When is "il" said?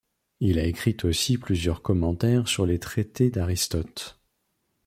0.39-0.57